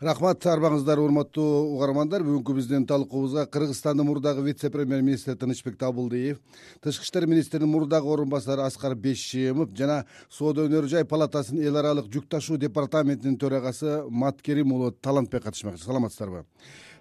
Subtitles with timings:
[0.00, 2.24] рахмат арбаңыздар урматтуу угармандар.
[2.24, 6.38] Бүгүнкү биздин талкуубузга кыргызстандын мурдагы вице премьер министри тынычбек табылдиев
[6.80, 12.08] тышкы иштер министринин мурдагы орун басары аскар бешимов жана соода өнөр жай палатасынын эл аралык
[12.08, 15.84] жүк ташуу департаментинин төрагасы маткерим уулу талантбек катышмакчы.
[15.84, 16.46] Саламатсыздарбы?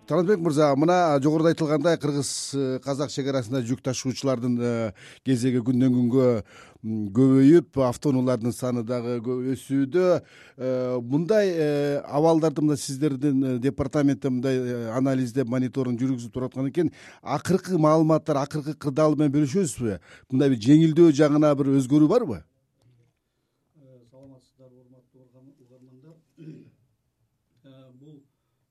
[0.10, 4.72] талантбек мырза мына жогоруда айтылгандай кыргыз э, казак чек арасында жүк ташуучулардын э,
[5.26, 6.30] кезеги күндөн күнгө
[7.14, 9.20] көбөйүп автоунаалардын саны дагы
[9.54, 10.72] өсүүдө э,
[11.14, 11.54] мындай
[12.02, 16.90] абалдарды мына сиздердин департаментте мындай анализдеп мониторинг жүргүзүп туруп аткан экен
[17.22, 20.00] акыркы маалыматтар акыркы кырдаал менен бөлүшөсүзбү?
[20.34, 22.42] Мындай бир жеңилдөө жагына бир өзгөрүү барбы?
[24.10, 26.18] Саламатсыздарбы урматтуу угармандар.
[28.02, 28.18] Бул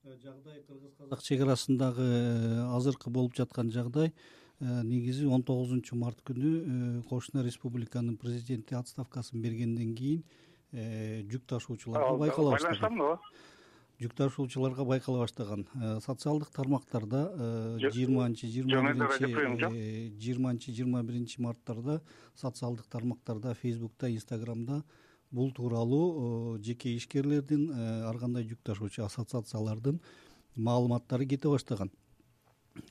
[0.05, 4.13] Э, жагдай кыргыз казак чек арасындагы э, азыркы болуп жаткан жагдай
[4.59, 10.23] э, негизи он тогузунчу март күнү кошуна республиканын президенти отставкасын бергенден кийин
[10.71, 13.19] жүк ташуучуларга байкала баштаган.
[13.99, 15.67] жүк ташуучуларга байкала баштаган.
[16.05, 17.25] Социалдык тармактарда
[17.83, 22.01] жыйырманчы жыйырма биринчи жыйырманчы жыйырма биринчи марттарда
[22.35, 24.83] социалдык тармактарда фейсбукта инстаграмда
[25.31, 29.99] бул тууралуу э, жеке ишкерлердин э, ар кандай жүк ташуучу ассоциациялардын
[30.55, 31.91] маалыматтары кете баштаган.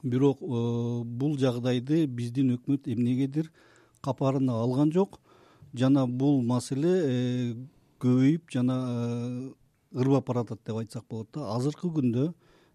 [0.02, 3.50] Бирок э, бул жагдайды биздин өкмөт эмнегедир
[4.00, 5.20] капарына алган жок.
[5.74, 7.56] Жана бул маселе
[8.00, 8.78] көбөйүп жана
[9.92, 11.50] ырбап баратат деп айтсак болот да.
[11.56, 12.32] Азыркы күндө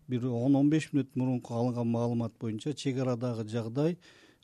[0.08, 3.98] бир он он беш мүнөт мурунку алынган маалымат боюнча чек арадагы жагдай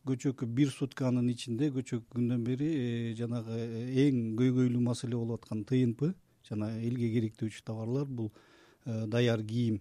[0.10, 5.64] кечөкү бир сутканын ичинде кечэкү күндөн бери э, жанагы э, эң көйгөйлүү маселе болуп аткан
[5.70, 6.10] тнп
[6.50, 8.32] жана элге керектөөчү товарлар бул
[8.86, 9.80] э, даяр кийим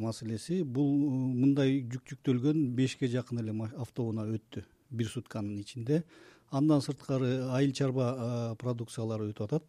[0.00, 0.62] маселеси.
[0.64, 0.94] Бул
[1.36, 6.04] мындай жүк жүктөлгөн бешке жакын эле автоунаа өттү бир сутканын ичинде.
[6.50, 9.66] Андан сырткары айыл чарба продукциялары өтүп атат.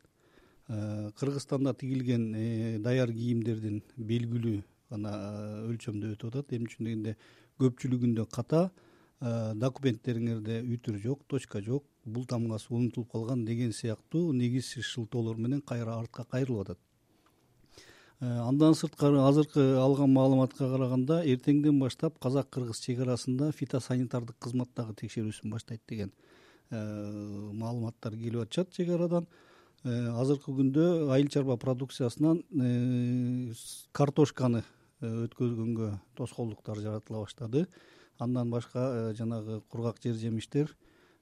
[1.19, 2.29] Кыргызстанда тигилген
[2.81, 5.11] даяр кийимдердин белгилүү гана
[5.67, 6.55] өлчөмдө өтүп атат.
[6.55, 7.17] Эмне үчүн дегенде
[7.59, 8.69] көпчүлүгүндө ката
[9.19, 15.59] Э, документтериңерде үтүр жок точка жок бул тамгасы унутулуп калган деген сыяктуу негизсиз шылтоолор менен
[15.59, 16.79] кайра артка кайрылып атат.
[18.21, 24.71] Э, андан сырткары азыркы алган маалыматка караганда эртеңден баштап казак кыргыз чек арасында фитосанитардык кызмат
[24.73, 26.13] дагы текшерүүсүн баштайт деген
[26.71, 26.79] э,
[27.51, 29.27] маалыматтар келип атышат чек арадан
[29.83, 32.43] азыркы күндө айыл чарба продукциясынан
[33.91, 34.63] картошканы
[35.01, 37.67] өткөргөнгө тоскоолдуктар жаратыла баштады.
[38.19, 40.75] андан башка э, жанагы кургак жер жемиштер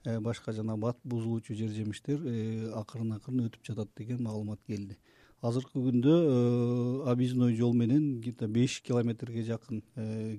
[0.03, 4.97] э, башка жана бат бузулуучу жер жемиштер э, акырын акырын өтүп жатат деген маалымат келди.
[5.41, 9.83] Азыркы күндө объездной жол менен где то беш километрге жакын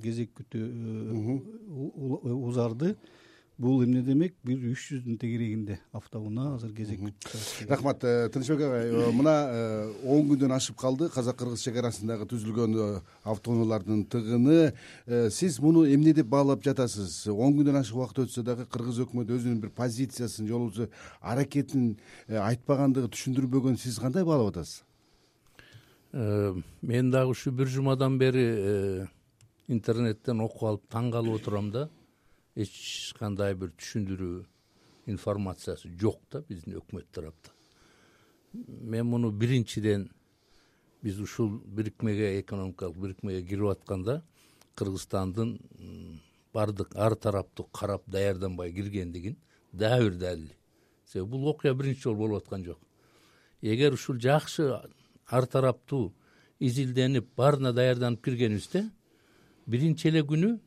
[0.02, 0.64] кезек күтүү
[2.34, 2.96] узарды.
[3.58, 4.36] бул эмне демек?
[4.46, 9.92] Бир үч жүздүн тегерегинде автоунаа азыр кезек күтүп рахмат э, тынычбек агай э, мына э,
[10.06, 11.08] он күндөн ашып калды.
[11.10, 14.72] Казак кыргыз чек арасындагы түзүлгөн автоунаалардын тыгыны.
[15.34, 17.26] Сиз муну эмне деп баалап жатасыз?
[17.34, 20.88] Он күндөн ашык убакыт өтсө дагы кыргыз өкмөтү өзүнүн бир позициясын же болбосо
[21.20, 21.96] аракетин
[22.28, 24.84] айтпагандыгы түшүндүрбөгөн сиз кандай баалап атасыз?
[26.12, 29.08] Мен дагы ушу бир жумадан бери
[29.68, 31.88] интернеттен окуп алып таң калып отурам да.
[32.58, 34.44] эч кандай бир түшүндүрүү
[35.14, 37.54] информациясы жок да биздин өкмөт тараптан
[38.92, 40.08] мен муну биринчиден
[41.02, 44.22] биз ушул бирикмеге экономикалык бирикмеге кирип атканда
[44.74, 45.58] кыргызстандын
[46.52, 49.36] баардык ар тараптуу карап даярданбай киргендигин
[49.72, 50.56] дагы бир далили
[51.06, 52.78] себеби бул окуя биринчи жолу болуп аткан жок.
[53.62, 54.80] Эгер ушул жакшы
[55.26, 56.12] ар тараптуу
[56.58, 58.90] изилденип баарына даярданып киргенибизде
[59.66, 60.58] биринчи эле күнү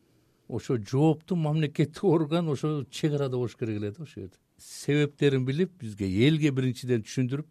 [0.52, 4.36] ошо жооптуу мамлекеттик орган ошо чек арада болуш керек эле да ошол жерде.
[4.58, 7.46] Себептерин билип бизге элге биринчиден түшүндүрүп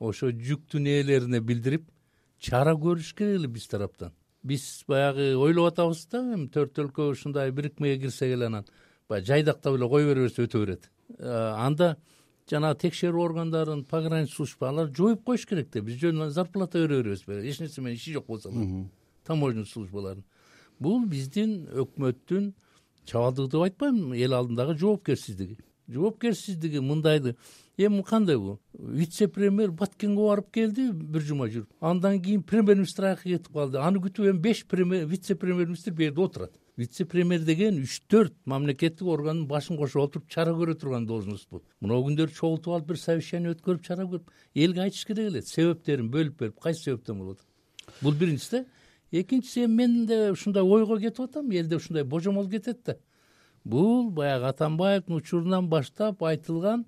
[0.00, 1.86] ошо жүктүн ээлерине билдирип
[2.38, 4.12] чара көрүш керек эле биз тараптан.
[4.42, 8.66] Биз баягы ойлоп атабыз да эми төрт өлкө ушундай бирикмеге кирсек эле анан
[9.08, 10.90] баягы жайдактап эле кое бере берсе өтө берет.
[11.18, 11.96] Э, анда
[12.50, 15.82] жанагы текшерүү органдарын пограничный служба алар жоюп коюш керек да.
[15.82, 18.50] Биз жөн эле зарплата бере беребиз эч нерсе менен иши жок болсо
[19.24, 20.24] таможенный службаларын.
[20.80, 22.52] бул биздин өкмөттүн
[23.06, 25.58] чабалдыгы деп айтпайм эл алдындагы жоопкерсиздиги.
[25.90, 27.34] Жоопкерсиздиги мындайды
[27.76, 31.68] эми кандай бул вице премьер баткенге барып келди бир жума жүрүп.
[31.80, 33.78] Андан кийин премьер министр аяка кетип калды.
[33.78, 36.58] Аны күтүп эми беш прм вице премьер министр бул жерде отурат.
[36.76, 41.48] Вице премьер деген үч төрт мамлекеттик органдын башын кошуп алып туруп чара көрө турган должность
[41.50, 41.62] бул.
[41.80, 46.38] Мын күндөрү чогултуп алып бир совещание өткөрүп чара көрүп элге айтыш керек эле себептерин бөлүп
[46.38, 48.62] берип кайсы себептен болуп атат бул биринчиси.
[48.62, 48.64] да
[49.12, 52.96] экинчиси эми менде ушундай ойго кетип атам элде ушундай божомол кетет да.
[53.64, 56.86] Бул баягы атамбаевдин учурунан баштап айтылган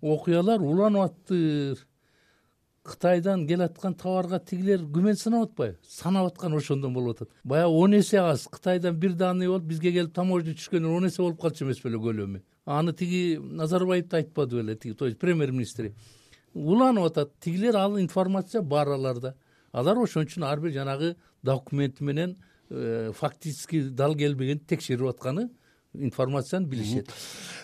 [0.00, 1.86] окуялар уланып атыптыр
[2.82, 5.78] кытайдан келаткан товарга тигилер күмөн санап атпайбы?
[5.86, 7.30] Санап аткан ошондон болуп атат.
[7.44, 11.40] Баягы он эсе аз кытайдан бир дааны болуп бизге келип таможня түшкөндө он эсе болуп
[11.40, 12.40] калчу эмес беле көлөмү.
[12.66, 15.94] Аны тиги назарбаев да айтпады беле тиги то есть премьер министри
[16.54, 19.34] уланып атат тигилер ал информация бар аларда.
[19.72, 22.36] Алар ошон үчүн ар бир жанагы документи менен
[22.70, 25.50] э, фактический дал келбегенди текшерип атканы
[25.92, 27.10] информацияны билишет.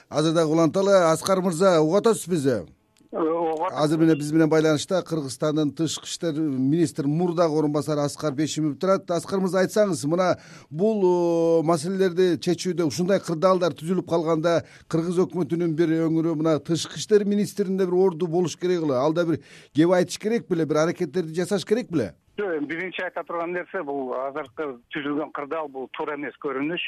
[0.08, 2.66] Азыр дагы уланталы аскар мырза угуп атасыз бизди
[3.12, 9.10] азыр менен биз менен байланышта кыргызстандын тышкы иштер министри мурдагы орун басары аскар бейшимов турат.
[9.10, 10.36] Аскар мырза айтсаңыз мына
[10.70, 17.24] бул э, маселелерди чечүүдө ушундай кырдаалдар түзүлүп калганда кыргыз өкмөтүнүн бир өңүрү мына тышкы иштер
[17.24, 18.98] министринде бир орду болуш керек эле.
[18.98, 19.40] Ал да бир
[19.74, 22.14] кеп айтыш керек беле бир аракеттерди жасаш керек беле?
[22.38, 26.82] Жок эми биринчи айта турган нерсе бул азыркы түзүлгөн кырдаал бул туура эмес көрүнүш.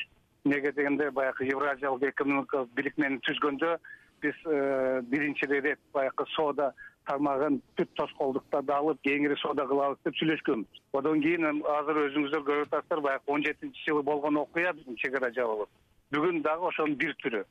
[0.44, 3.78] Эмнеге дегенде баягы евразиялык экономикалык бириктмени түзгөндө
[4.22, 6.72] биз э, биринчи ирет баягы соода
[7.08, 13.00] тармагын бүт тоскоолдуктарды алып кеңири соода кылабыз деп сүйлөшкөнбүз одон кийин азыр өзүңүздөр көрүп атасыздар
[13.06, 15.68] баягы он жетинчи жылы болгон окуя биздин чек ара жабылып.
[16.12, 17.44] Бүгүн дагы ошонун бир түрү.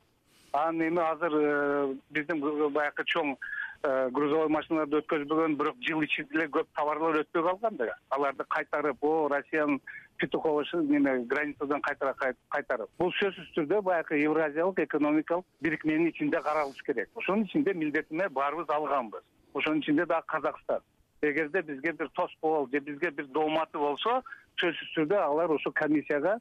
[0.52, 6.48] Анан эми азыр э, биздин баягы чоң э, грузовой машиналарды өткөзбөгөн бирок жыл ичинде эле
[6.54, 7.94] көп товарлар өтпөй калган да.
[8.10, 9.80] Аларды кайтарып о россиянын
[10.18, 12.14] петухово неме границадан кайтара
[12.48, 12.90] кайтарып.
[12.98, 17.08] Бул сөзсүз түрдө баягы евразиялык экономикалык бирикменин ичинде каралыш керек.
[17.14, 19.22] Ошонун ичинде милдетиме баарыбыз алганбыз.
[19.54, 20.80] Ошонун ичинде дагы казакстан.
[21.22, 24.22] Эгерде бизге бир тоскоол же бизге бир дооматы болсо
[24.60, 26.38] сөзсүз түрдө алар ушул комиссияга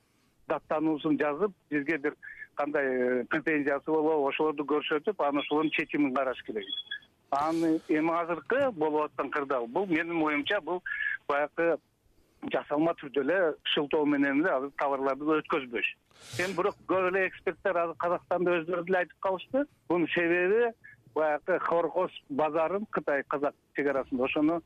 [0.47, 2.15] даттануусун жазып бизге бир
[2.55, 6.65] кандай э, претензиясы болобу ошолорду көрсөтүп анан ошолордун чечимин караш керек.
[7.29, 9.67] Анан эми азыркы болуп аткан кырдаал.
[9.67, 10.83] Бул менин оюмча бул
[11.27, 11.77] баягы
[12.53, 13.37] жасалма түрдө эле
[13.73, 15.89] шылтоо менен эле азыр товарларды өткөзбөш.
[16.43, 19.65] Эми бирок көп эле эксперттер азыр казакстанда өздөрү деле айтып калышты.
[19.89, 20.71] Бунун себеби
[21.15, 24.61] баягы хоргоз базарын кытай казак чек арасында ошону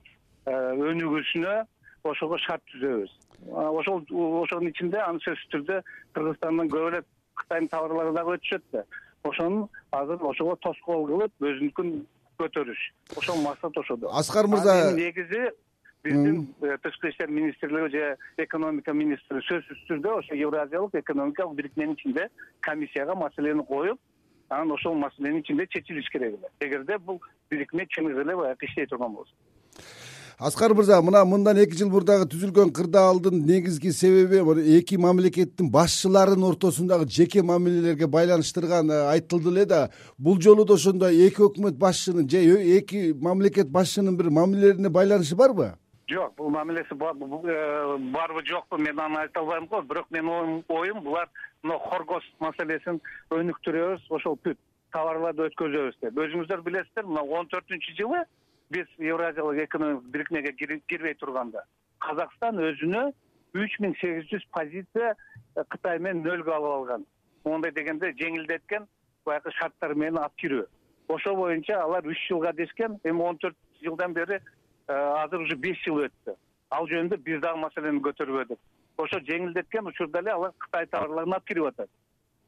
[0.45, 1.55] э, өнүгүүсүнө
[2.03, 3.11] ошого шарт түзөбүз.
[3.51, 4.03] Ошол
[4.43, 5.81] ошонун ичинде аны сөзсүз түрдө
[6.15, 7.03] кыргызстандан көп эле
[7.39, 8.85] кытайдын товарлары дагы өтүшөт да.
[9.23, 11.93] Ошону азыр ошого тоскоол кылып өзүнүкүн
[12.41, 12.81] көтөрүш.
[13.17, 14.09] Ошол максат ошодо.
[14.11, 15.49] Аскар мырза негизи
[16.03, 22.29] биздин э, тышкы иштер министрлиги же экономика министри сөзсүз түрдө ошо евразиялык экономикалык бирикменин ичинде
[22.59, 23.99] комиссияга маселени коюп
[24.49, 26.49] анан ошол маселенин ичинде чечилиш керек эле.
[26.59, 29.33] Эгерде бул бирикме чыныгы эле баягы иштей турган болсо.
[30.37, 34.39] Аскар мырза мына мындан эки жыл мурдагы түзүлгөн кырдаалдын негизги себеби
[34.75, 39.91] эки мамлекеттин башчыларынын ортосундагы жеке мамилелерге байланыштырган э, айтылды эле да.
[40.17, 42.41] Бул жолу да ошондой эки өкмөт башчынын же
[42.79, 45.75] эки мамлекет башчынын бир мамилелерине байланышы барбы
[46.11, 51.29] жок бул мамилеси э, барбы жокпу мен аны айта албайм го бирок менин оюм булар
[51.63, 52.99] мына хоргоз маселесин
[53.29, 54.59] өнүктүрөбүз ошол бүт
[54.91, 56.17] товарларды өткөзөбүз деп.
[56.17, 58.23] Өзүңүздөр билесиздер мына он төртүнчү жылы
[58.69, 61.63] биз евразиялык экономикалык бирикмеге кирбей турганда
[62.01, 63.11] казакстан өзүнө
[63.61, 67.05] үч миң сегиз жүз позиция э, кытай менен нөлгө алып алган.
[67.45, 68.87] Моундай дегенде жеңилдеткен
[69.25, 70.65] баягы шарттар менен алып кирүү.
[71.11, 74.39] Ошол боюнча алар үч жылга дешкен эми он төрт жылдан бери
[74.87, 76.35] азыр уже беш жыл өттү.
[76.71, 78.59] Ал жөнүндө биз дагы маселени көтөрбөдүк
[79.01, 81.89] ошо жеңилдеткен учурда эле алар кытай товарларын алып кирип атат.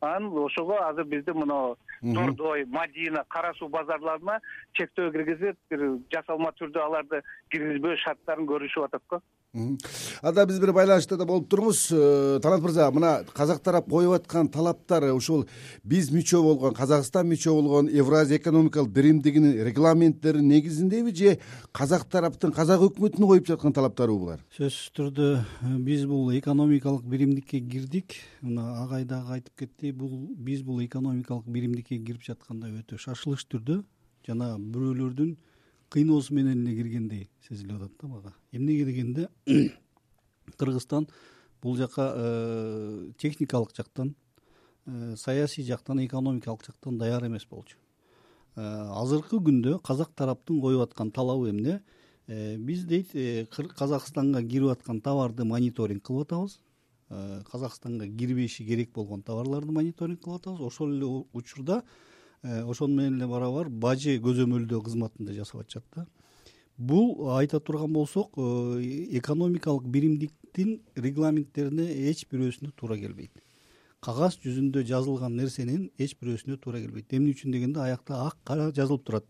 [0.02, 4.40] Анан ошого азыр биздин мына дордой мадина кара суу базарларына
[4.80, 7.22] чектөө киргизип бир жасалма түрдө аларды
[7.54, 9.22] киргизбөө шарттарын көрүшүп атат го
[9.54, 11.82] анда биз менен байланышта да болуп туруңуз.
[11.94, 15.46] Э, талант мырза мына казак тарап коюп аткан талаптар ушул
[15.86, 21.38] биз мүчө болгон казакстан мүчө болгон евразия экономикалык биримдигинин регламенттеринин негизиндеби же
[21.72, 24.44] казак тараптын казак өкмөтүнүн коюп жаткан талаптарыбы булар?
[24.58, 30.64] Сөзсүз түрдө э, биз бул экономикалык биримдикке кирдик мына агай дагы айтып кетти бул биз
[30.66, 33.84] бул экономикалык биримдикке кирип жатканда өтө шашылыш түрдө.
[34.26, 35.36] Жана бирөөлөрдүн
[35.94, 38.34] кыйноосу менен эле киргендей сезилип атат да мага.
[38.52, 39.30] Эмнеге дегенде
[40.58, 41.08] кыргызстан
[41.62, 44.16] бул жака э, техникалык жактан
[44.86, 47.78] э, саясий жактан экономикалык жактан даяр эмес болчу.
[48.56, 48.62] Э,
[49.00, 51.82] азыркы күндө казак тараптын коюп аткан талабы эмне?
[52.28, 53.12] Биз дейт
[53.52, 56.60] казакстанга кирип аткан товарды мониторинг кылып атабыз.
[57.52, 60.62] Казакстанга кирбеши керек болгон товарларды мониторинг кылып атабыз.
[60.62, 61.82] Ошол эле учурда
[62.44, 66.06] ошону менен эле барабар бажы көзөмөлдөө кызматын да жасап атышат да.
[66.78, 73.32] Бул айта турган болсок э, экономикалык биримдиктин регламенттерине эч бирөөсүнө туура келбейт.
[74.02, 77.14] Кагаз жүзүндө жазылган нерсенин эч бирөөсүнө туура келбейт.
[77.14, 79.26] Эмне үчүн дегенде аякта ак кара жазылып турат.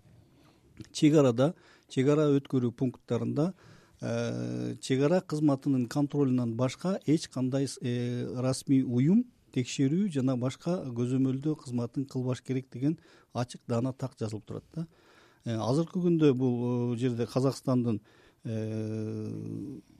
[0.91, 1.53] Чек арада
[1.89, 3.51] чек ара өткөрүү пункттарында
[4.01, 7.67] э, чек ара кызматынын контролунан башка эч кандай
[8.39, 12.97] расмий уюм текшерүү жана башка көзөмөлдөө кызматын кылбаш керек деген
[13.33, 14.87] ачык даана так жазылып турат да.
[15.45, 17.99] Азыркы күндө бул жерде казакстандын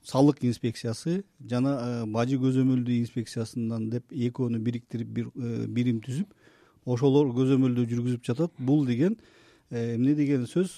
[0.03, 5.29] салык инспекциясы жана бажы көзөмөлдөө инспекциясынан деп экөөнү бириктирип бир
[5.67, 6.33] бирим түзүп
[6.86, 8.51] ошолор көзөмөлдөө жүргүзүп жатат.
[8.60, 9.15] Бул деген
[9.72, 10.75] эмне деген сөз?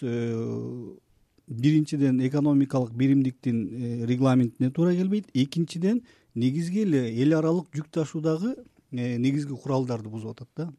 [1.48, 5.28] Биринчиден экономикалык биримдиктин регламентине туура келбейт.
[5.34, 6.04] Экинчиден
[6.36, 8.56] негизги эле эл аралык жүк ташуудагы
[8.92, 10.70] негизги куралдарды бузуп атат да.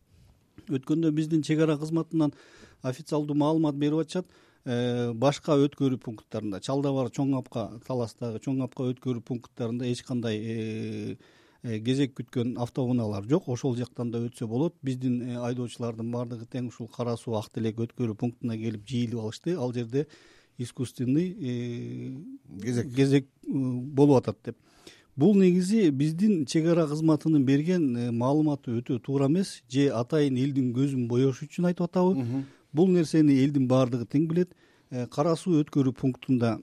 [0.69, 2.33] Өткөндө биздин чек ара кызматынан
[2.83, 4.27] официалдуу маалымат берип атышат
[4.65, 10.41] э, башка өткөрүү пункттарында чалда бар чоң апка таластагы чоң апка өткөрүү пункттарында эч кандай
[10.41, 11.17] э,
[11.63, 13.49] э, кезек күткөн автоунаалар жок.
[13.49, 14.75] Ошол жактан да өтсө болот.
[14.83, 19.57] Биздин айдоочулардын баардыгы тең ушул кара суу ак телек өткөрүү пунктуна келип жыйылып алышты.
[19.57, 20.07] Ал жерде
[20.59, 21.31] искусственный
[22.63, 22.95] кезек.
[22.95, 24.57] кезек болуп атат деп
[25.17, 29.63] бул негизи биздин чек ара кызматынын берген э, маалыматы өтө туура эмес.
[29.69, 32.45] Же атайын элдин көзүн боyoш үчүн айтып атабы.
[32.73, 34.53] Бул нерсени элдин баардыгы тең билет.
[34.91, 36.59] Э, кара суу өткөрүү пунктунда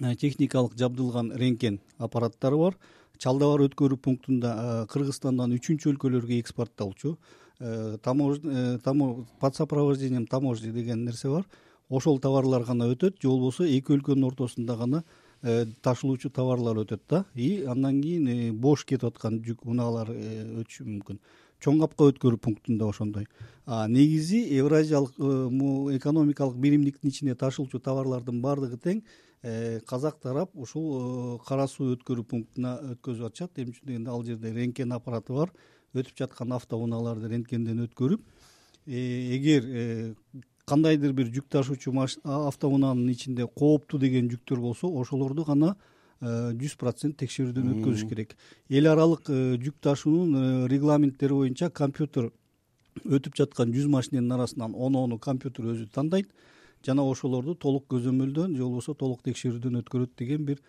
[0.00, 2.78] э, техникалык жабдылган рентген аппараттары бар.
[3.18, 7.16] Чалда бар өткөрүү пунктунда кыргызстандан үчүнчү өлкөлөргө экспорттолчу.
[7.58, 11.46] Под сопровождением таможни деген нерсе бар.
[11.88, 13.18] Ошол товарлар гана өтөт.
[13.22, 15.02] Же болбосо эки өлкөнүн ортосунда гана
[15.42, 17.24] ташылуучу товарлар өтөт да.
[17.34, 21.20] И андан кийин э, бош кетип аткан жүк унаалар э, өтүшү мүмкүн.
[21.62, 23.26] Чоң капка өткөрүү пунктунда ошондой.
[23.66, 25.16] Негизи евразиялык
[25.98, 29.02] экономикалык биримдиктин ичине ташылчу товарлардын баардыгы тең
[29.86, 33.58] казак тарап ушул кара суу өткөрүү пунктуна өткөзүп атышат.
[33.58, 35.50] Эмне үчүн дегенде ал жерде рентген аппараты бар.
[35.94, 38.22] Өтүп жаткан автоунааларды рентгенден өткөрүп
[38.86, 39.66] эгер
[40.68, 41.92] кандайдыр бир жүк ташуучу
[42.24, 45.74] автоунаанын ичинде кооптуу деген жүктөр болсо ошолорду гана
[46.20, 48.36] э, жүз процент текшерүүдөн өткөзүш керек.
[48.68, 52.30] Эл аралык э, жүк ташуунун э, регламенттери боюнча компьютер
[53.04, 56.28] өтүп жаткан жүз машиненин арасынан оноону компьютер өзү тандайт
[56.84, 60.62] жана ошолорду толук көзөмөлдөн же болбосо толук текшерүүдөн өткөрөт деген бир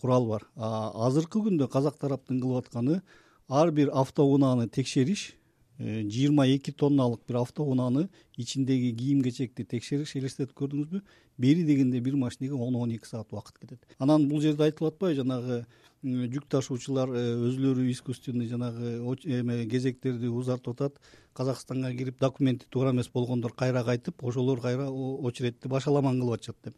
[0.00, 0.46] курал бар.
[0.56, 3.02] Азыркы күндө казак тараптын кылып атканы
[3.48, 5.34] ар бир автоунааны текшериш
[5.78, 11.02] жыйырма эки тонналык бир автоунааны ичиндеги кийим кечекти текшериш элестетип көрдүңүзбү?
[11.38, 13.82] Бери дегенде бир машинеге он он эки саат убакыт кетет.
[13.98, 15.66] Анан бул жерде айтылып атпайбы жанагы
[16.02, 21.00] жүк ташуучулар э, өзүлөрү искусственный жанагы эме кезектерди узартып атат.
[21.34, 26.74] Казакстанга кирип документи туура эмес болгондор кайра кайтып ошолор кайра очередти башаламан кылып атышат деп.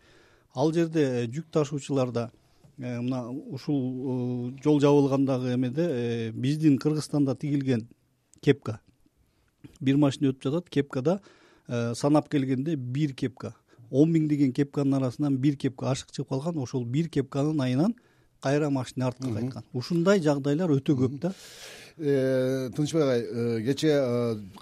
[0.54, 2.32] Ал жерде э, жүк ташуучуларда
[2.78, 7.88] мына ушул жол жабылгандагы эмеде биздин кыргызстанда тигилген
[8.40, 8.80] кепка
[9.80, 11.18] бир машина өтүп жатат кепкада
[11.68, 13.54] э, санап келгенде бир кепка.
[13.90, 17.94] Он миңдеген кепканын арасынан бир кепка ашык чыгып калган ошол бир кепканын айынан
[18.42, 19.64] кайра машина артка кайткан.
[19.72, 21.32] Ушундай жагдайлар өтө көп да.
[21.98, 23.96] Э, тынычбек агай э, кечээ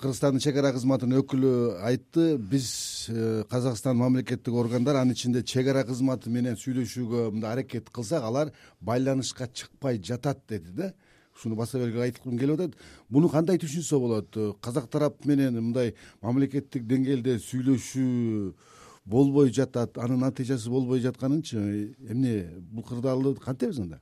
[0.01, 1.51] кыргызстандын чек ара кызматынын өкүлү
[1.85, 2.39] айтты.
[2.39, 3.11] Биз
[3.51, 9.51] казакстан мамлекеттик органдар анын ичинде чек ара кызматы менен сүйлөшүүгө мындай аракет кылсак алар байланышка
[9.53, 10.95] чыкпай жатат деди да
[11.37, 12.77] ушуну баса белгилеп айткым келип атат.
[13.09, 14.39] Муну кандай түшүнсө болот?
[14.65, 18.55] Казак тарап менен мындай мамлекеттик деңгээлде сүйлөшүү
[19.05, 24.01] болбой жатат анын натыйжасы болбой жатканынчы эмне бул кырдаалды кантебиз анда?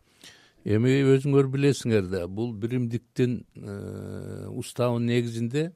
[0.64, 5.72] Эми өзүңөр билесиңер да бул биримдиктин э, уставынын негизинде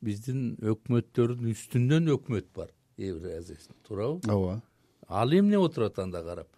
[0.00, 2.70] биздин өкмөттөрдүн үстүнөн өкмөт бар.
[2.96, 4.22] Евразия туурабы.
[4.30, 4.62] Ооба.
[5.08, 6.48] Ал эмне отурат анда карап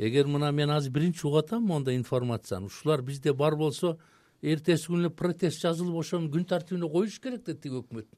[0.00, 3.98] эгер мына мен азыр биринчи угуп атам мондай информацияны ушулар бизде бар болсо
[4.40, 8.08] эртеси күнү протест жазылып ошону күн тартибине коюш керек да тиги өкмөт.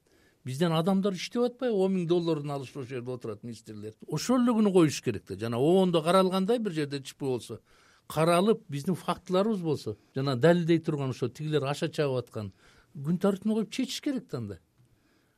[0.45, 3.95] Бизден адамдар иштеп атпайбы он миң долларын алышып ошол жерде отурат министрлер.
[4.07, 5.37] Ошол эле күнү коюш керек да.
[5.37, 7.59] Жана обондо каралгандай бир жерде чп болсо
[8.07, 12.53] каралып биздин фактыларыбыз болсо жана далилдей турган ошо тигилер аша чабып аткан
[12.95, 14.61] күн тартибине коюп чечиш керек да анда.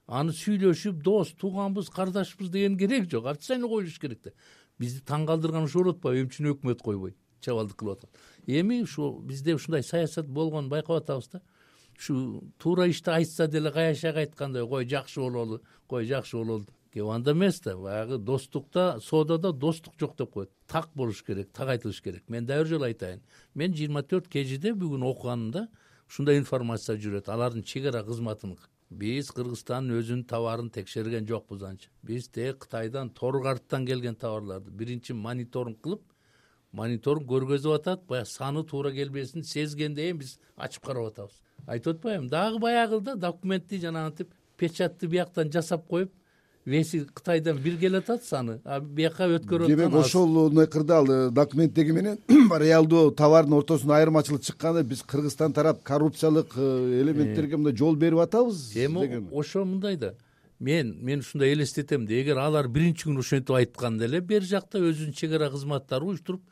[0.07, 3.25] Аны сүйлөшүп дос тууганбыз кардашпыз деген керек жок.
[3.41, 4.33] Сайын коюлуш керек да
[4.79, 8.11] бизди таң калтырган ушул болуп атпайбы эмне үчүн өкмөт койбойт чабалдык кылып аткан.
[8.47, 11.43] Эми ушу бизде ушундай саясат болгонун байкап атабыз да.
[11.99, 17.33] Ушу туура ишти айтса деле каяшак айткандай кой жакшы бололу кой жакшы бололу кеп анда
[17.33, 20.51] эмес да баягы достукта соодада достук жок деп коет.
[20.67, 22.29] Так болуш керек так айтылыш керек.
[22.29, 23.23] Мен дагы бир жолу айтайын.
[23.55, 25.69] Мен жыйырма төрт kgде бүгүн окуганымда
[26.09, 27.29] ушундай информация жүрөт.
[27.29, 31.89] Алардын чек ара кызматыныкы биз кыргызстандын өзүнүн товарын текшерген жокпуз анча.
[32.03, 36.03] Биз тээ кытайдан торгарттан келген товарларды биринчи мониторинг кылып
[36.73, 41.41] мониторинг көргөзүп атат баягы саны туура келбесин сезгенден кийин биз ачып карап атабыз.
[41.67, 46.13] Айтып атпаймынбы дагы баягы да документти жанагынтип печатты бияктан жасап коюп
[46.67, 48.61] веси кытайдан бир келатат саны.
[48.65, 52.19] А бияка өткөрүп аткан демек ошол мындай кырдаал э, документтеги менен
[52.61, 58.73] реалдуу товардын ортосуна айырмачылык чыкканда биз кыргызстан тарап коррупциялык э, элементтерге мындай жол берип атабыз
[58.77, 60.15] эми ошо мындай да.
[60.59, 62.15] Мен мен ушундай элестетем да.
[62.15, 66.43] Эгер алар биринчи күнү ошентип айтканда эле бери жакта өзүнүн чек ара кызматтары уюштуруп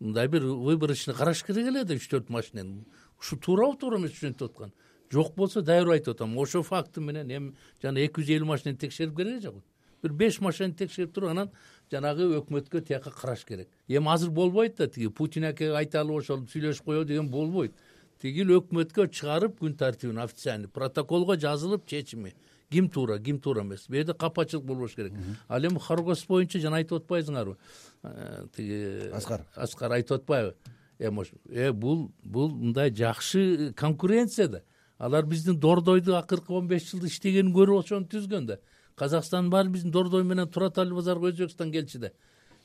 [0.00, 2.84] мындай бир выборочный караш керек эле да үч төрт машинени
[3.18, 4.72] ушу туурабы туура эмеспи ушентип аткан
[5.12, 6.38] жок болсо дайыр айтып атам.
[6.38, 9.62] Ошол факты менен эми жана эки жүз элүү машинени текшерип кереги жок
[10.02, 11.50] бир беш машинени текшерип туруп анан
[11.92, 13.68] жанагы өкмөткө тияка караш керек.
[13.88, 17.74] Эми азыр болбойт да тиги путин аке айталы ошол сүйлөшүп коелу деген болбойт.
[18.22, 22.34] Тигил өкмөткө чыгарып күн тартибин официальный протоколго жазылып чечими.
[22.70, 23.86] Ким туура ким туура эмес.
[23.88, 25.12] Бул жерде капачылык болбош керек.
[25.48, 27.56] Ал эми хоргос боюнча жана айтып атпайсыңарбы
[28.02, 29.46] э, тиги аскар.
[29.54, 30.54] Аскар айтып атпайбы.
[30.98, 34.62] Эми э бул бул мындай жакшы конкуренция да
[35.02, 38.58] алар биздин дордойду акыркы он беш жылда иштегенин көрүп ошону түзгөн да.
[38.94, 42.10] Казакстандын баары биздин дордой менен тура базарга өзбекстан келчү да.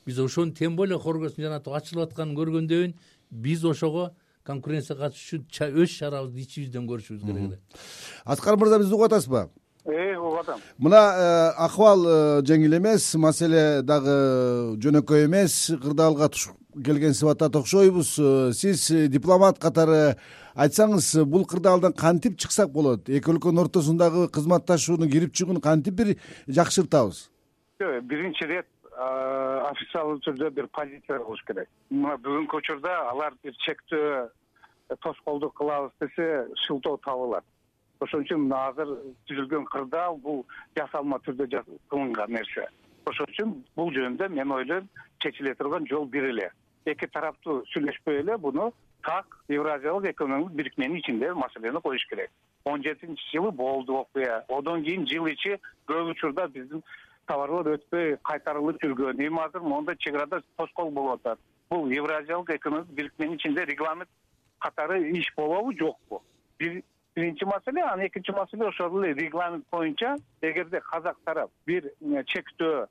[0.06, 2.94] Биз ошону тем более хоргостун жанагынтип ачылып атканын көргөндөн кийин
[3.30, 4.12] биз ошого
[4.44, 7.58] конкуренцияга катышуу үчүн өз чарабызды ичибизден көрүшүбүз керек эле
[8.24, 9.48] аскар мырза бизди угуп атасызбы
[9.88, 10.60] угуп атам.
[10.78, 16.50] Мына э, акыбал э, жеңил эмес маселе дагы жөнөкөй эмес кырдаалга туш
[16.84, 20.16] келген сыбатта токшойбуз э, сиз дипломат катары
[20.54, 23.08] айтсаңыз бул кырдаалдан кантип чыксак болот?
[23.08, 26.16] Эки өлкөнүн ортосундагы кызматташууну кирип чыгууну кантип бир
[26.46, 27.28] жакшыртабыз
[27.78, 28.66] биринчи ирет
[28.98, 31.68] официалдуу түрдө бир позиция болуш керек.
[31.90, 34.26] Мына бүгүнкү учурда алар бир чектөө
[35.04, 37.44] тоскоолдук кылабыз десе шылтоо табылат
[38.00, 38.90] ошон үчүн мына азыр
[39.28, 40.44] түзүлгөн кырдаал бул
[40.76, 42.66] жасалма түрдө кылынган нерсе.
[43.06, 44.88] Ошон үчүн бул жөнүндө мен ойлойм
[45.22, 46.50] чечиле турган жол бир эле.
[46.86, 52.30] Эки тараптуу сүйлөшпөй эле буну как евразиялык экономикалык бирикменин ичинде маселени коюш керек.
[52.64, 54.44] Он жетинчи жылы болду окуя.
[54.48, 56.82] Одон кийин жыл ичи көп учурда биздин
[57.26, 59.20] товарлар өтпөй кайтарылып жүргөн.
[59.26, 61.38] Эми азыр моундай чек арада тоскоол болуп атат.
[61.70, 64.08] Бул евразиялык экономикалык бирикменин ичинде регламент
[64.58, 66.22] катары иш болобу жокпу
[67.18, 71.90] биринчи маселе анан экинчи маселе ошол эле регламент боюнча эгерде казак тарап бир
[72.32, 72.86] чектөө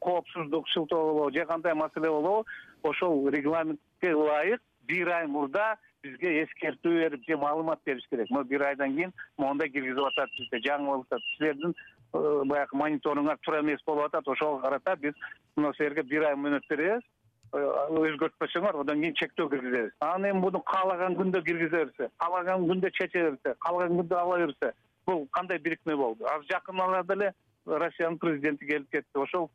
[0.00, 2.46] коопсуздук шылтоолоо же кандай маселе болобу
[2.82, 8.30] ошол регламентке ылайык бир ай мурда бизге эскертүү берип же маалымат бериш керек.
[8.30, 11.22] Мына бир айдан кийин моундай киргизип атат бизде жаңы болуп атат.
[11.36, 14.28] Силердин э, баягы мониторингуңар туура эмес болуп атат.
[14.28, 15.14] Ошого карата биз
[15.56, 17.02] мына силерге бир ай мөөнөт беребиз.
[17.02, 17.21] э,
[17.52, 19.92] өзгөртпөсөңөр одан кийин чектөө киргизебиз.
[20.00, 24.72] Анан эми муну каалаган күндө киргизе берсе каалаган күндө чече берсе каалаган күндө ала берсе
[25.06, 26.24] бул кандай бирикме болду?
[26.24, 27.32] Азыр жакын арада эле
[27.66, 29.18] россиянын президенти келип кетти.
[29.18, 29.50] Ошол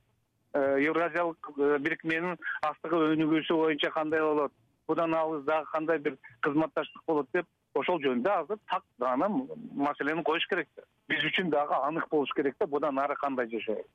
[0.53, 4.53] э, евразиялык бирикменин астыгы өнүгүүсү боюнча кандай болот?
[4.87, 7.47] Будан алыс дагы кандай бир кызматташтык болот деп
[7.79, 10.83] ошол жөнүндө азыр так даана маселени коюш керек да.
[11.09, 13.85] Биз үчүн дагы анык болуш керек да будан нары кандай жашайбыз.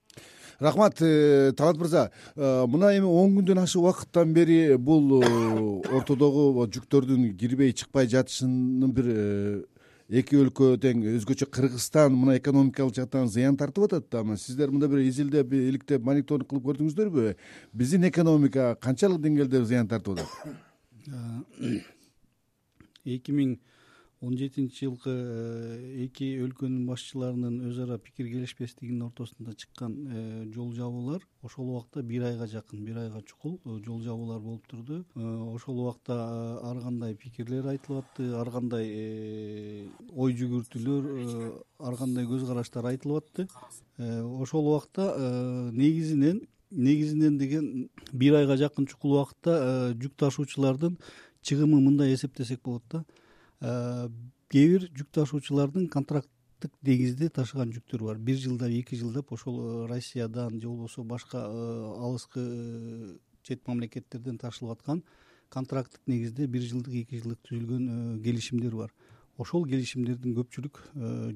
[0.60, 2.10] Рахмат э, талант мырза.
[2.36, 5.26] Э, мына эми он күндөн ашык убакыттан бери бул э,
[5.96, 9.10] ортодогу жүктөрдүн кирбей чыкпай жатышынын бир
[10.12, 14.36] эки өлкө тең өзгөчө кыргызстан мына экономикалык жактан зыян тартып атат да.
[14.36, 17.34] Сиздер мындай бир изилдеп иликтеп мониторинг кылып көрдүңүздөрбү?
[17.72, 20.30] Биздин экономика канчалык деңгээлде зыян тартып атат?
[23.04, 23.56] Эки миң
[24.22, 30.70] он жетинчи жылкы э, эки өлкөнүн башчыларынын өз ара пикир келишпестигинин ортосунда чыккан э, жол
[30.76, 35.04] жабуулар ошол убакта бир айга жакын бир айга чукул э, жол жабуулар болуп турду.
[35.16, 36.14] Ошол убакта
[36.62, 41.10] ар кандай пикирлер айтылып атты ар кандай ой жүгүртүүлөр
[41.80, 43.48] ар кандай көз караштар айтылып атты
[43.98, 50.96] ошол убакта негизинен негизинен деген бир айга жакын чукул убакытта жүк ташуучулардын
[51.42, 53.04] чыгымы мындай эсептесек болот да
[53.62, 58.18] кээ бир жүк ташуучулардын контракттык негизде ташыган жүктөрү бар.
[58.18, 65.02] Бир жылдап эки жылдап ошол э, россиядан же болбосо башка алыскы чет мамлекеттерден ташылып аткан
[65.48, 68.92] контракттык негизде бир жылдык эки жылдык түзүлгөн келишимдер бар.
[69.38, 70.82] Ошол келишимдердин көпчүлүк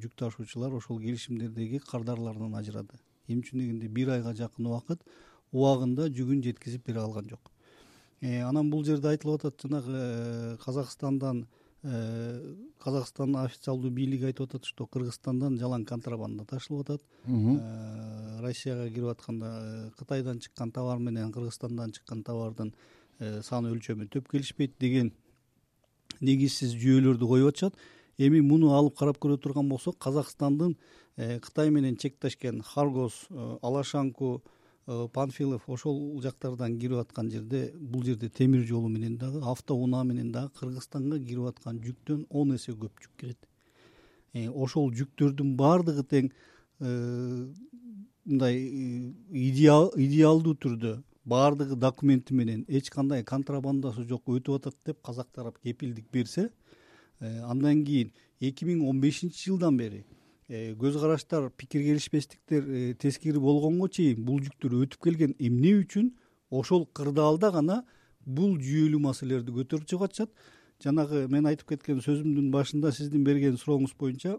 [0.02, 2.98] жүк ташуучулар ошол келишимдердеги кардарлардан ажырады.
[3.28, 5.02] Эмне үчүн дегенде бир айга жакын убакыт
[5.52, 7.50] убагында жүгүн жеткизип бере алган жок.
[8.20, 11.46] Э, анан бул жерде айтылып атат жанагы э, казакстандан
[11.86, 17.04] э, казакстандын официалдуу бийлиги айтып атат что кыргызстандан жалаң контрабанда ташылып атат.
[18.42, 22.72] Россияга кирип атканда кытайдан чыккан товар менен кыргызстандан чыккан товардын
[23.42, 25.12] сан өлчөмү төп келишпейт деген
[26.20, 27.78] негизсиз жүйөлөрдү коюп атышат?
[28.18, 30.76] Эми муну алып карап көрө турган болсок казакстандын
[31.16, 33.26] кытай менен чектешкен харгос
[33.62, 34.55] алашанку Э,
[34.86, 40.52] панфилов ошол жактардан кирип аткан жерде бул жерде темир жолу менен дагы автоунаа менен дагы
[40.60, 43.48] кыргызстанга кирип аткан жүктөн он эсе көп жүк кирет
[44.32, 47.48] э, ошол жүктөрдүн баардыгы тең э,
[48.24, 48.62] мындай
[49.32, 56.06] идеалдуу түрдө баардыгы документи менен эч кандай контрабандасы жок өтүп атат деп казак тарап кепилдик
[56.12, 56.50] берсе
[57.20, 60.04] андан кийин эки миң он бешинчи жылдан бери
[60.48, 66.12] көз караштар пикир келишпестиктер тескери болгонго чейин бул жүктөр өтүп келген эмне үчүн
[66.50, 67.80] ошол кырдаалда гана
[68.26, 70.30] бул жүйөлүү маселелерди көтөрүп чыгып атышат
[70.82, 74.36] жанагы мен айтып кеткен сөзүмдүн башында сиздин берген сурооңуз боюнча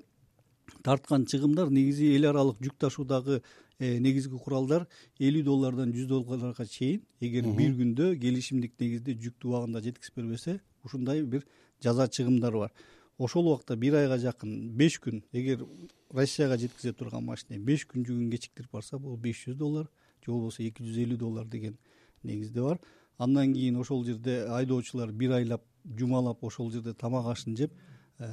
[0.84, 3.42] тарткан чыгымдар негизи эл аралык жүк ташуудагы
[3.80, 4.88] э, негизги куралдар
[5.20, 11.24] элүү доллардан жүз долларга чейин эгер бир күндө келишимдик негизде жүктү убагында жеткизип бербесе ушундай
[11.24, 11.44] бир
[11.84, 12.72] жаза чыгымдар бар.
[13.18, 15.66] Ошол убакта бир айга жакын беш күн эгер
[16.14, 19.90] россияга жеткизе турган машина беш күн жүгүн кечиктирип барса бул беш жүз доллар
[20.24, 21.78] же болбосо эки жүз элүү доллар деген
[22.24, 22.80] негизде бар.
[23.18, 25.64] Андан кийин ошол жерде айдоочулар бир айлап
[25.98, 27.74] жумалап ошол жерде тамак ашын жеп
[28.20, 28.28] э,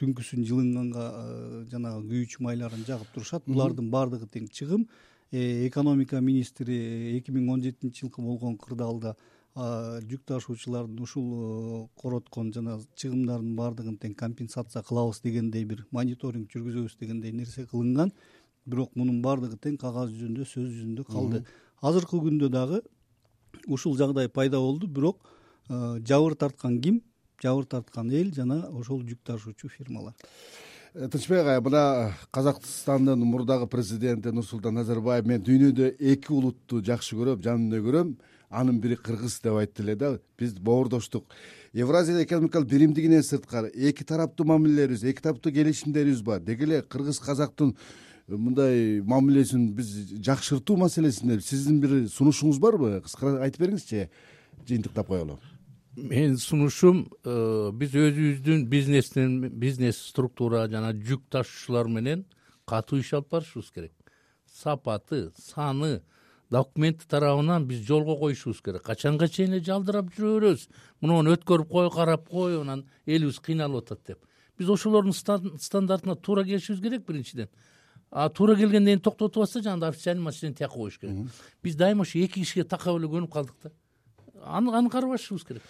[0.00, 3.44] түнкүсүн жылынганга э, жанагы күйүүчү майларын жагып турушат.
[3.46, 4.88] Булардын баардыгы тең чыгым.
[5.30, 9.16] Э, экономика министри эки миң он жетинчи жылкы болгон кырдаалда
[9.54, 17.32] жүк ташуучулардын ушул короткон жанагы чыгымдардын баардыгын тең компенсация кылабыз дегендей бир мониторинг жүргүзөбүз дегендей
[17.32, 18.12] нерсе кылынган.
[18.64, 21.44] Бирок мунун баардыгы тең кагаз жүзүндө сөз жүзүндө калды.
[21.82, 22.82] Азыркы күндө дагы
[23.66, 24.86] ушул жагдай пайда болду.
[24.86, 25.28] Бирок
[25.68, 27.02] жабыр тарткан ким?
[27.42, 30.14] Жабыр тарткан эл жана ошол жүк ташуучу фирмалар.
[30.94, 37.40] Э, тынчбек агай мына казакстандын мурдагы президенти нурсултан назарбаев мен дүйнөдө эки улутту жакшы көрөм
[37.42, 38.10] жанымда көрөм
[38.52, 41.24] анын бири кыргыз деп айтты эле да биз боордоштук
[41.72, 46.40] евразия экономикалык биримдигинен сырткары эки тараптуу мамилелерибиз эки тараптуу келишимдерибиз бар.
[46.40, 47.74] Деги эле кыргыз казактын
[48.28, 53.00] мындай мамилесин биз жакшыртуу маселесинде сиздин бир сунушуңуз барбы?
[53.02, 54.08] Кыскара айтып бериңизчи
[54.68, 55.40] жыйынтыктап коелу
[55.96, 62.24] менин сунушум э, биз өзүбүздүн бизнестен бизнес структура жана жүк ташуучулар менен
[62.64, 63.92] катуу иш алып барышыбыз керек.
[64.46, 66.00] Сапаты саны
[66.52, 68.82] документи тарабынан биз жолго коюшубуз керек.
[68.84, 70.68] Качанга чейин эле жалдырап жүрө беребиз?
[71.00, 74.18] Мунуну өткөрүп кой карап кой анан элибиз кыйналып атат деп.
[74.58, 77.48] Биз ошолордун стандартына туура келишибиз керек биринчиден.
[78.10, 81.30] А туура келгенден кийин токтотуп атса жанагындай официальный маселени тияка коюш керек.
[81.62, 83.70] Биз дайыма ошо эки кишиге такап эле көнүп калдык да
[84.44, 85.62] аны карабашыбыз керек.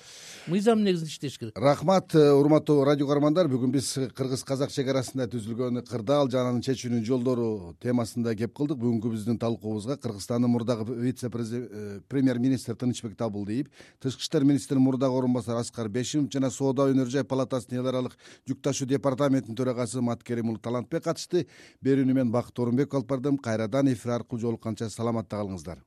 [0.47, 1.59] Мыйзам негизинде иштеш керек.
[1.59, 3.47] Рахмат э, урматтуу радио каармандар.
[3.47, 8.81] Бүгүн биз кыргыз казак чек арасында түзүлгөн кырдаал жана анын чечүүнүн жолдору темасында кеп кылдык.
[8.81, 15.17] Бүгүнкү биздин талкуубузга кыргызстандын мурдагы вице э, премьер министр тынычбек табылдиев тышкы иштер министринин мурдагы
[15.17, 20.03] орун басары аскар бешимов жана соода өнөр жай палатасынын эл аралык жүк ташуу департаментинин төрагасы
[20.03, 21.47] маткерим уулу талантбек катышты.
[21.85, 23.39] Берүүнү мен бакыт орунбеков алып бардым.
[23.39, 25.87] Кайрадан эфир аркылуу жолукканча саламатта калыңыздар